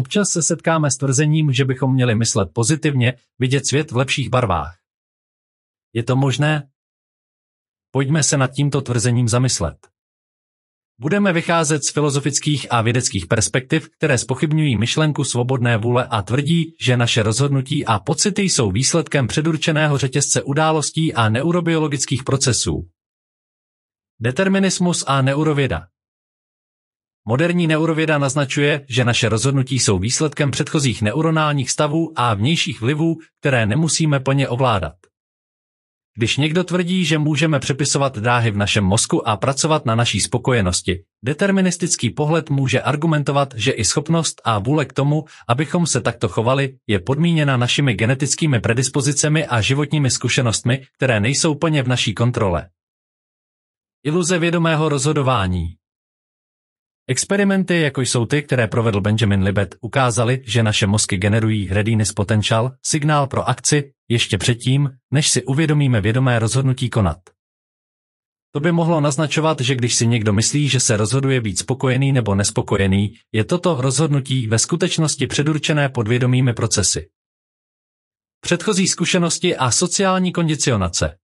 [0.00, 4.78] Občas se setkáme s tvrzením, že bychom měli myslet pozitivně, vidět svět v lepších barvách.
[5.92, 6.68] Je to možné?
[7.90, 9.76] Pojďme se nad tímto tvrzením zamyslet.
[10.98, 16.96] Budeme vycházet z filozofických a vědeckých perspektiv, které spochybňují myšlenku svobodné vůle a tvrdí, že
[16.96, 22.88] naše rozhodnutí a pocity jsou výsledkem předurčeného řetězce událostí a neurobiologických procesů.
[24.20, 25.86] Determinismus a neurověda
[27.28, 33.66] Moderní neurověda naznačuje, že naše rozhodnutí jsou výsledkem předchozích neuronálních stavů a vnějších vlivů, které
[33.66, 34.92] nemusíme plně ovládat.
[36.16, 41.02] Když někdo tvrdí, že můžeme přepisovat dráhy v našem mozku a pracovat na naší spokojenosti,
[41.24, 46.76] deterministický pohled může argumentovat, že i schopnost a vůle k tomu, abychom se takto chovali,
[46.86, 52.68] je podmíněna našimi genetickými predispozicemi a životními zkušenostmi, které nejsou plně v naší kontrole.
[54.04, 55.79] Iluze vědomého rozhodování
[57.10, 62.72] Experimenty, jako jsou ty, které provedl Benjamin Libet, ukázaly, že naše mozky generují readiness potential,
[62.86, 67.18] signál pro akci, ještě předtím, než si uvědomíme vědomé rozhodnutí konat.
[68.52, 72.34] To by mohlo naznačovat, že když si někdo myslí, že se rozhoduje být spokojený nebo
[72.34, 77.08] nespokojený, je toto rozhodnutí ve skutečnosti předurčené podvědomými procesy.
[78.40, 81.18] Předchozí zkušenosti a sociální kondicionace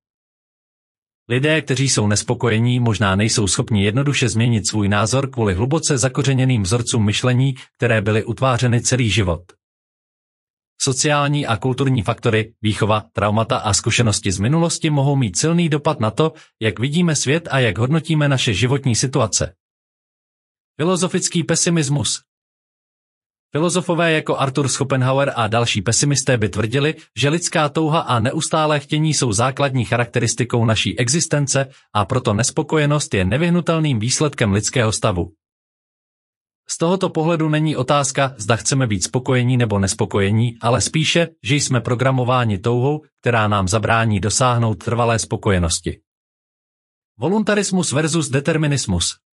[1.29, 7.05] Lidé, kteří jsou nespokojení, možná nejsou schopni jednoduše změnit svůj názor kvůli hluboce zakořeněným vzorcům
[7.05, 9.43] myšlení, které byly utvářeny celý život.
[10.81, 16.11] Sociální a kulturní faktory, výchova, traumata a zkušenosti z minulosti mohou mít silný dopad na
[16.11, 19.55] to, jak vidíme svět a jak hodnotíme naše životní situace.
[20.81, 22.26] Filozofický pesimismus
[23.57, 29.15] Filozofové jako Arthur Schopenhauer a další pesimisté by tvrdili, že lidská touha a neustálé chtění
[29.15, 35.33] jsou základní charakteristikou naší existence a proto nespokojenost je nevyhnutelným výsledkem lidského stavu.
[36.69, 41.81] Z tohoto pohledu není otázka, zda chceme být spokojení nebo nespokojení, ale spíše, že jsme
[41.81, 46.01] programováni touhou, která nám zabrání dosáhnout trvalé spokojenosti.
[47.19, 49.26] Voluntarismus versus determinismus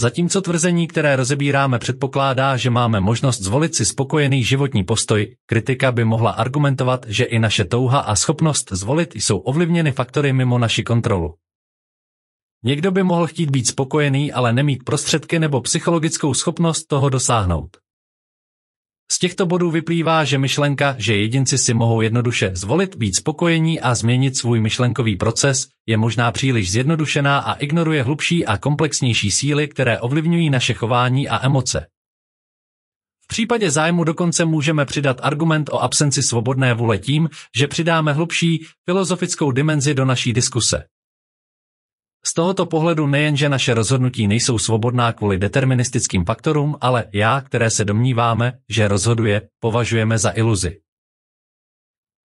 [0.00, 6.04] Zatímco tvrzení, které rozebíráme, předpokládá, že máme možnost zvolit si spokojený životní postoj, kritika by
[6.04, 11.34] mohla argumentovat, že i naše touha a schopnost zvolit jsou ovlivněny faktory mimo naši kontrolu.
[12.64, 17.76] Někdo by mohl chtít být spokojený, ale nemít prostředky nebo psychologickou schopnost toho dosáhnout.
[19.12, 23.94] Z těchto bodů vyplývá, že myšlenka, že jedinci si mohou jednoduše zvolit být spokojení a
[23.94, 30.00] změnit svůj myšlenkový proces, je možná příliš zjednodušená a ignoruje hlubší a komplexnější síly, které
[30.00, 31.86] ovlivňují naše chování a emoce.
[33.24, 38.66] V případě zájmu dokonce můžeme přidat argument o absenci svobodné vůle tím, že přidáme hlubší
[38.84, 40.84] filozofickou dimenzi do naší diskuse.
[42.24, 47.84] Z tohoto pohledu nejenže naše rozhodnutí nejsou svobodná kvůli deterministickým faktorům, ale já, které se
[47.84, 50.80] domníváme, že rozhoduje, považujeme za iluzi.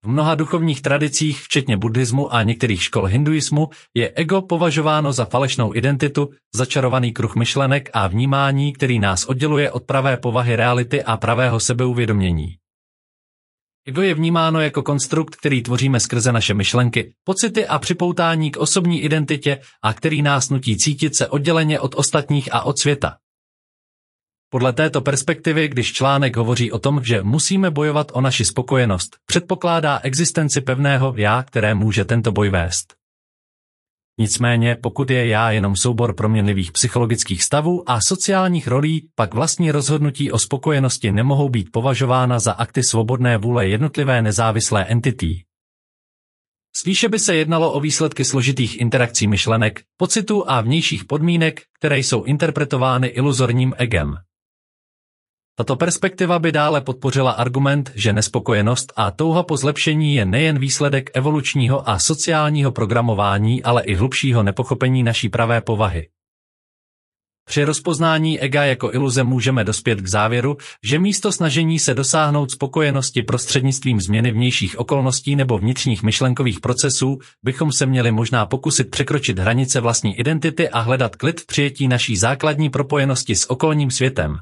[0.06, 5.76] V mnoha duchovních tradicích, včetně buddhismu a některých škol hinduismu, je ego považováno za falešnou
[5.76, 11.60] identitu, začarovaný kruh myšlenek a vnímání, který nás odděluje od pravé povahy reality a pravého
[11.60, 12.58] sebeuvědomění.
[13.88, 19.02] Ego je vnímáno jako konstrukt, který tvoříme skrze naše myšlenky, pocity a připoutání k osobní
[19.02, 23.18] identitě a který nás nutí cítit se odděleně od ostatních a od světa.
[24.50, 30.00] Podle této perspektivy, když článek hovoří o tom, že musíme bojovat o naši spokojenost, předpokládá
[30.04, 33.05] existenci pevného já, které může tento boj vést.
[34.18, 40.32] Nicméně, pokud je já jenom soubor proměnlivých psychologických stavů a sociálních rolí, pak vlastní rozhodnutí
[40.32, 45.44] o spokojenosti nemohou být považována za akty svobodné vůle jednotlivé nezávislé entity.
[46.78, 52.24] Spíše by se jednalo o výsledky složitých interakcí myšlenek, pocitů a vnějších podmínek, které jsou
[52.24, 54.16] interpretovány iluzorním egem.
[55.58, 61.10] Tato perspektiva by dále podpořila argument, že nespokojenost a touha po zlepšení je nejen výsledek
[61.14, 66.08] evolučního a sociálního programování, ale i hlubšího nepochopení naší pravé povahy.
[67.48, 73.24] Při rozpoznání ega jako iluze můžeme dospět k závěru, že místo snažení se dosáhnout spokojenosti
[73.24, 79.80] prostřednictvím změny vnějších okolností nebo vnitřních myšlenkových procesů, bychom se měli možná pokusit překročit hranice
[79.82, 84.38] vlastní identity a hledat klid v přijetí naší základní propojenosti s okolním světem.